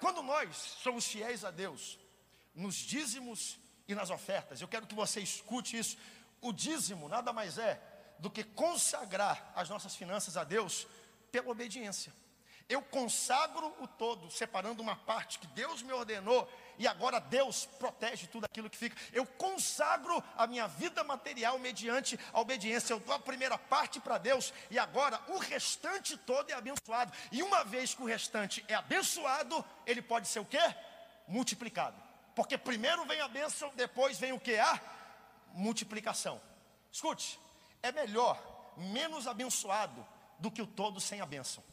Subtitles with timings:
[0.00, 1.98] quando nós somos fiéis a Deus,
[2.54, 5.96] nos dízimos e nas ofertas, eu quero que você escute isso.
[6.40, 7.80] O dízimo nada mais é
[8.18, 10.86] do que consagrar as nossas finanças a Deus
[11.30, 12.12] pela obediência.
[12.68, 16.46] Eu consagro o todo, separando uma parte que Deus me ordenou,
[16.78, 18.94] e agora Deus protege tudo aquilo que fica.
[19.10, 22.92] Eu consagro a minha vida material mediante a obediência.
[22.92, 27.10] Eu dou a primeira parte para Deus, e agora o restante todo é abençoado.
[27.32, 30.60] E uma vez que o restante é abençoado, ele pode ser o quê?
[31.26, 31.96] Multiplicado.
[32.34, 34.58] Porque primeiro vem a bênção, depois vem o que?
[34.58, 34.78] A
[35.54, 36.38] multiplicação.
[36.92, 37.40] Escute,
[37.82, 38.38] é melhor
[38.76, 40.06] menos abençoado
[40.38, 41.64] do que o todo sem a bênção.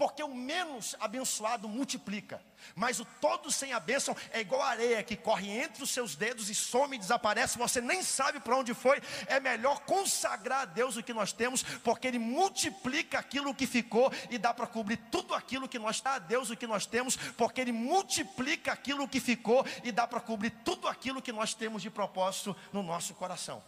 [0.00, 2.42] Porque o menos abençoado multiplica,
[2.74, 6.48] mas o todo sem a bênção é igual areia que corre entre os seus dedos
[6.48, 9.02] e some e desaparece, você nem sabe para onde foi.
[9.26, 14.10] É melhor consagrar a Deus o que nós temos, porque Ele multiplica aquilo que ficou
[14.30, 17.16] e dá para cobrir tudo aquilo que nós dá a Deus o que nós temos,
[17.36, 21.82] porque Ele multiplica aquilo que ficou e dá para cobrir tudo aquilo que nós temos
[21.82, 23.62] de propósito no nosso coração.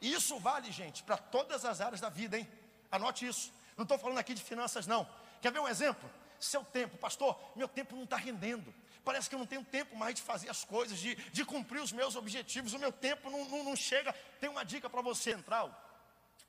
[0.00, 2.48] E isso vale, gente, para todas as áreas da vida, hein?
[2.90, 3.52] Anote isso.
[3.76, 5.06] Não estou falando aqui de finanças, não.
[5.42, 6.08] Quer ver um exemplo?
[6.38, 8.72] Seu tempo, pastor, meu tempo não está rendendo.
[9.04, 11.92] Parece que eu não tenho tempo mais de fazer as coisas, de, de cumprir os
[11.92, 12.72] meus objetivos.
[12.72, 14.14] O meu tempo não, não, não chega.
[14.40, 15.91] Tem uma dica para você, Central.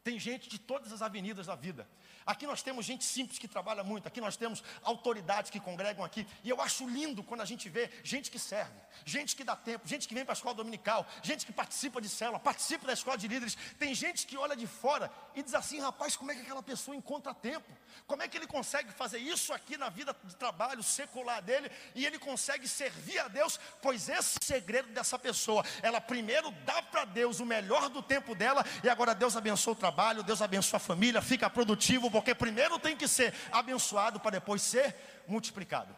[0.04, 1.88] Tem gente de todas as avenidas da vida.
[2.26, 6.28] Aqui nós temos gente simples que trabalha muito, aqui nós temos autoridades que congregam aqui.
[6.44, 8.74] E eu acho lindo quando a gente vê gente que serve,
[9.06, 12.10] gente que dá tempo, gente que vem para a escola dominical, gente que participa de
[12.10, 13.58] célula, participa da escola de líderes.
[13.80, 16.96] Tem gente que olha de fora e diz assim: rapaz, como é que aquela pessoa
[16.96, 17.70] encontra tempo?
[18.06, 22.06] Como é que ele consegue fazer isso aqui na vida de trabalho secular dele e
[22.06, 23.58] ele consegue servir a Deus?
[23.82, 28.66] Pois esse segredo dessa pessoa, ela primeiro dá para Deus o melhor do tempo dela
[28.84, 32.80] e agora Deus abençoa o trabalho trabalho, Deus abençoa a família, fica produtivo, porque primeiro
[32.80, 34.96] tem que ser abençoado para depois ser
[35.28, 35.96] multiplicado.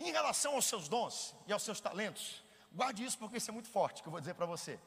[0.00, 3.68] Em relação aos seus dons e aos seus talentos, guarde isso porque isso é muito
[3.68, 4.80] forte que eu vou dizer para você.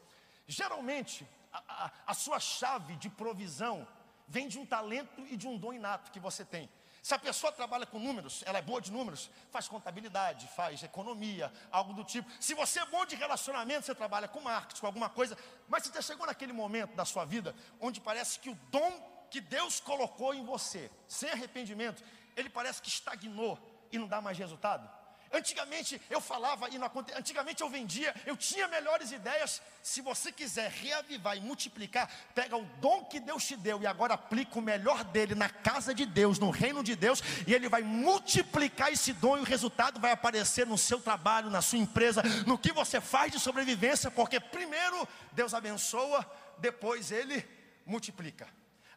[0.46, 3.88] Geralmente, a, a, a sua chave de provisão
[4.28, 6.70] vem de um talento e de um dom inato que você tem.
[7.02, 11.52] Se a pessoa trabalha com números, ela é boa de números, faz contabilidade, faz economia,
[11.72, 12.30] algo do tipo.
[12.40, 15.38] Se você é bom de relacionamento, você trabalha com marketing, com alguma coisa,
[15.68, 18.92] mas você chegou naquele momento da sua vida onde parece que o dom
[19.32, 22.04] que Deus colocou em você, sem arrependimento,
[22.36, 23.58] ele parece que estagnou
[23.92, 24.99] e não dá mais resultado?
[25.32, 26.90] Antigamente eu falava e não.
[27.16, 29.62] Antigamente eu vendia, eu tinha melhores ideias.
[29.84, 34.16] Se você quiser reavivar e multiplicar, pega o dom que Deus te deu e agora
[34.16, 37.84] aplica o melhor dele na casa de Deus, no reino de Deus, e ele vai
[37.84, 42.58] multiplicar esse dom e o resultado vai aparecer no seu trabalho, na sua empresa, no
[42.58, 46.26] que você faz de sobrevivência, porque primeiro Deus abençoa,
[46.58, 47.48] depois ele
[47.86, 48.48] multiplica.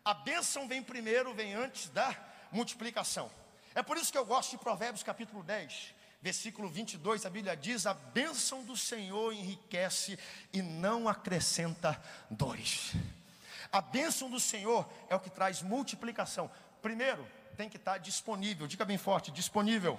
[0.03, 2.17] A bênção vem primeiro, vem antes da
[2.51, 3.31] multiplicação.
[3.75, 7.85] É por isso que eu gosto de Provérbios capítulo 10 versículo 22, a Bíblia diz:
[7.85, 10.19] A bênção do Senhor enriquece
[10.53, 12.01] e não acrescenta
[12.31, 12.93] dores.
[13.73, 16.51] A bênção do Senhor é o que traz multiplicação.
[16.81, 19.99] Primeiro, tem que estar disponível, diga bem forte: disponível.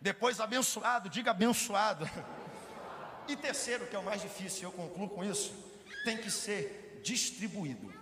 [0.00, 2.08] Depois, abençoado, diga abençoado.
[3.28, 5.52] E terceiro, que é o mais difícil, eu concluo com isso,
[6.04, 7.92] tem que ser distribuído.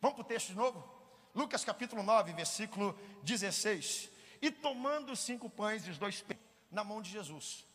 [0.00, 0.88] Vamos para o texto de novo?
[1.34, 4.08] Lucas capítulo 9, versículo 16
[4.40, 7.66] e tomando os cinco pães e os dois peixes na mão de Jesus.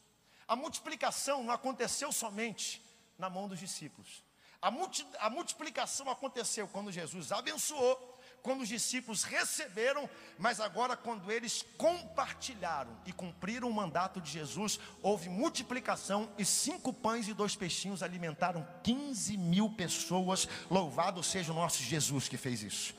[0.48, 2.81] A multiplicação não aconteceu somente
[3.18, 4.24] na mão dos discípulos.
[4.62, 11.31] A, multi, a multiplicação aconteceu quando Jesus abençoou, quando os discípulos receberam, mas agora quando
[11.31, 17.56] eles compartilharam e cumpriram o mandato de Jesus, houve multiplicação e cinco pães e dois
[17.56, 20.48] peixinhos alimentaram 15 mil pessoas.
[20.70, 22.94] Louvado seja o nosso Jesus que fez isso.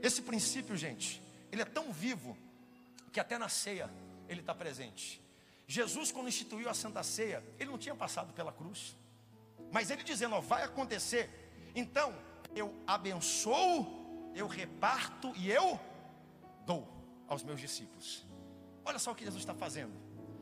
[0.00, 1.20] Esse princípio, gente,
[1.50, 2.36] ele é tão vivo
[3.18, 3.90] que até na ceia
[4.28, 5.20] ele está presente.
[5.66, 8.96] Jesus, quando instituiu a Santa Ceia, ele não tinha passado pela cruz,
[9.72, 11.28] mas ele dizendo: ó, vai acontecer,
[11.74, 12.14] então
[12.54, 15.80] eu abençoo, eu reparto e eu
[16.64, 16.88] dou
[17.26, 18.24] aos meus discípulos.
[18.84, 19.92] Olha só o que Jesus está fazendo.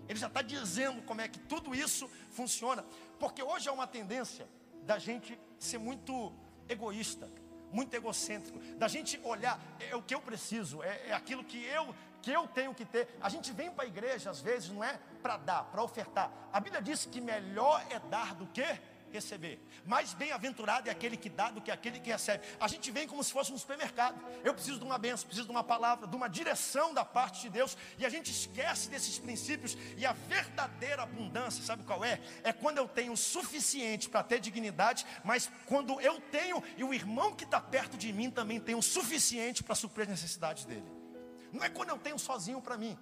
[0.06, 2.84] Ele já está dizendo como é que tudo isso funciona,
[3.18, 4.46] porque hoje é uma tendência
[4.82, 6.30] da gente ser muito
[6.68, 7.26] egoísta,
[7.72, 11.94] muito egocêntrico, da gente olhar, é o que eu preciso, é, é aquilo que eu
[12.26, 13.08] que eu tenho que ter.
[13.20, 16.28] A gente vem para a igreja às vezes não é para dar, para ofertar.
[16.52, 18.66] A Bíblia diz que melhor é dar do que
[19.12, 19.64] receber.
[19.84, 22.44] Mais bem-aventurado é aquele que dá do que aquele que recebe.
[22.58, 24.20] A gente vem como se fosse um supermercado.
[24.42, 27.48] Eu preciso de uma benção, preciso de uma palavra, de uma direção da parte de
[27.48, 27.78] Deus.
[27.96, 29.78] E a gente esquece desses princípios.
[29.96, 32.20] E a verdadeira abundância, sabe qual é?
[32.42, 36.92] É quando eu tenho o suficiente para ter dignidade, mas quando eu tenho e o
[36.92, 41.05] irmão que está perto de mim também tem o suficiente para suprir as necessidades dele.
[41.52, 42.98] Não é quando eu tenho sozinho para mim.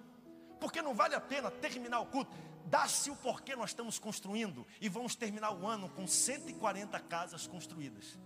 [0.59, 2.31] Porque não vale a pena terminar o culto.
[2.65, 8.17] Dá-se o porquê nós estamos construindo e vamos terminar o ano com 140 casas construídas.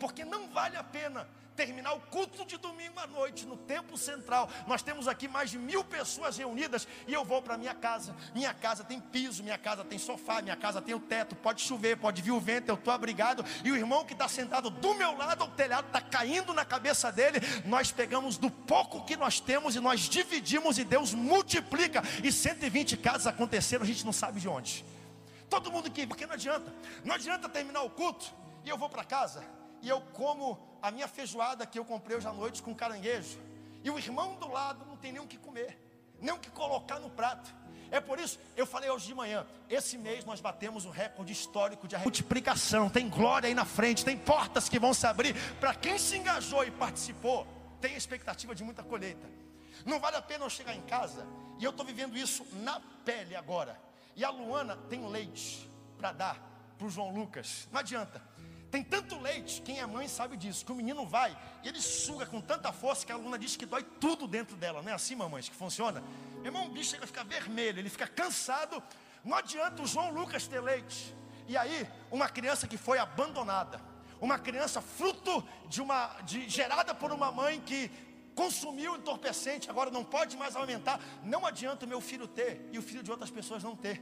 [0.00, 1.28] Porque não vale a pena
[1.60, 4.48] terminar o culto de domingo à noite no templo central.
[4.66, 8.16] Nós temos aqui mais de mil pessoas reunidas e eu vou para minha casa.
[8.34, 11.36] Minha casa tem piso, minha casa tem sofá, minha casa tem o teto.
[11.36, 13.44] Pode chover, pode vir o vento, eu estou abrigado.
[13.62, 17.12] E o irmão que está sentado do meu lado, o telhado está caindo na cabeça
[17.12, 17.40] dele.
[17.66, 22.02] Nós pegamos do pouco que nós temos e nós dividimos e Deus multiplica.
[22.24, 24.82] E 120 casas aconteceram, a gente não sabe de onde.
[25.50, 26.72] Todo mundo aqui, porque não adianta.
[27.04, 28.32] Não adianta terminar o culto
[28.64, 32.26] e eu vou para casa e eu como a minha feijoada que eu comprei hoje
[32.26, 33.38] à noite com caranguejo,
[33.82, 35.78] e o irmão do lado não tem nem o que comer,
[36.20, 37.54] nem o que colocar no prato.
[37.90, 41.88] É por isso, eu falei hoje de manhã, esse mês nós batemos um recorde histórico
[41.88, 45.98] de multiplicação, tem glória aí na frente, tem portas que vão se abrir, para quem
[45.98, 47.46] se engajou e participou,
[47.80, 49.28] tem expectativa de muita colheita.
[49.84, 51.26] Não vale a pena eu chegar em casa,
[51.58, 53.80] e eu estou vivendo isso na pele agora,
[54.14, 55.68] e a Luana tem leite
[55.98, 58.22] para dar para o João Lucas, não adianta,
[58.70, 62.24] tem tanto leite, quem é mãe sabe disso, que o menino vai e ele suga
[62.24, 65.16] com tanta força que a aluna diz que dói tudo dentro dela, não é assim,
[65.16, 66.00] mamães, que funciona?
[66.36, 68.82] Meu irmão, o bicho chega a ficar vermelho, ele fica cansado,
[69.24, 71.14] não adianta o João Lucas ter leite.
[71.48, 73.80] E aí, uma criança que foi abandonada,
[74.20, 77.90] uma criança fruto de uma, de, gerada por uma mãe que
[78.36, 82.82] consumiu entorpecente, agora não pode mais aumentar, não adianta o meu filho ter e o
[82.82, 84.00] filho de outras pessoas não ter.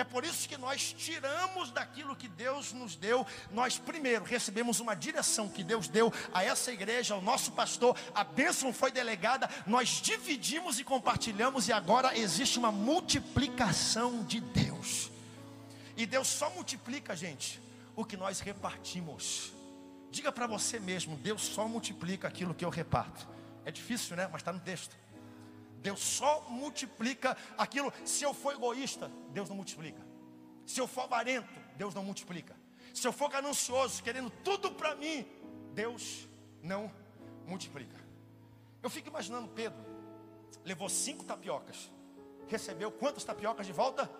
[0.00, 3.26] É por isso que nós tiramos daquilo que Deus nos deu.
[3.50, 7.94] Nós primeiro recebemos uma direção que Deus deu a essa igreja, ao nosso pastor.
[8.14, 15.10] A bênção foi delegada, nós dividimos e compartilhamos e agora existe uma multiplicação de Deus.
[15.94, 17.60] E Deus só multiplica, gente,
[17.94, 19.52] o que nós repartimos.
[20.10, 23.28] Diga para você mesmo, Deus só multiplica aquilo que eu reparto.
[23.66, 24.26] É difícil, né?
[24.32, 24.96] Mas está no texto.
[25.80, 27.92] Deus só multiplica aquilo.
[28.04, 30.06] Se eu for egoísta, Deus não multiplica.
[30.66, 32.54] Se eu for avarento, Deus não multiplica.
[32.94, 35.26] Se eu for ganancioso, querendo tudo para mim,
[35.72, 36.28] Deus
[36.62, 36.92] não
[37.46, 37.96] multiplica.
[38.82, 39.78] Eu fico imaginando Pedro,
[40.64, 41.90] levou cinco tapiocas,
[42.48, 44.10] recebeu quantas tapiocas de volta?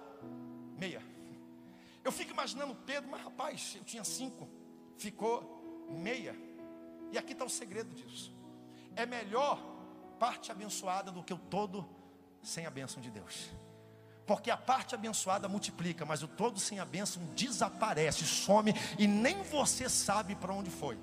[0.78, 1.02] Meia.
[2.02, 4.48] Eu fico imaginando Pedro, mas rapaz, eu tinha cinco,
[4.96, 6.34] ficou meia.
[7.12, 8.32] E aqui está o segredo disso.
[8.96, 9.58] É melhor
[10.20, 11.88] parte abençoada do que o todo
[12.42, 13.48] sem a bênção de Deus.
[14.26, 19.42] Porque a parte abençoada multiplica, mas o todo sem a bênção desaparece, some e nem
[19.42, 20.98] você sabe para onde foi.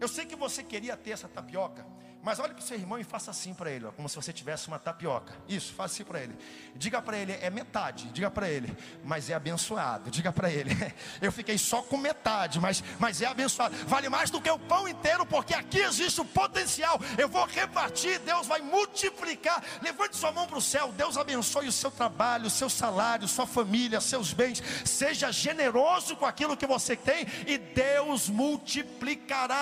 [0.00, 1.84] Eu sei que você queria ter essa tapioca,
[2.24, 4.32] mas olhe para o seu irmão e faça assim para ele, ó, como se você
[4.32, 5.34] tivesse uma tapioca.
[5.46, 6.34] Isso, faça assim para ele.
[6.74, 8.08] Diga para ele, é metade.
[8.08, 8.74] Diga para ele,
[9.04, 10.10] mas é abençoado.
[10.10, 10.70] Diga para ele,
[11.20, 13.76] eu fiquei só com metade, mas, mas é abençoado.
[13.86, 16.98] Vale mais do que o pão inteiro, porque aqui existe o potencial.
[17.18, 19.62] Eu vou repartir, Deus vai multiplicar.
[19.82, 20.92] Levante sua mão para o céu.
[20.92, 24.62] Deus abençoe o seu trabalho, o seu salário, sua família, seus bens.
[24.84, 29.54] Seja generoso com aquilo que você tem e Deus multiplicará.